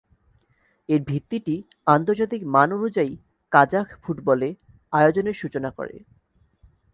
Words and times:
এর 0.89 1.01
ভিত্তিটি 1.07 1.55
আন্তর্জাতিক 1.87 2.41
মান 2.45 2.69
অনুযায়ী 2.73 3.13
কাজাখ 3.51 3.87
ফুটবলে 4.03 4.49
আয়োজনের 4.93 5.33
সূচনা 5.33 5.69
করে। 5.71 5.95